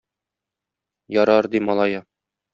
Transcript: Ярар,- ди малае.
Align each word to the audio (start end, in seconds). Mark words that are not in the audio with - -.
Ярар,- 1.17 1.49
ди 1.57 1.63
малае. 1.69 2.03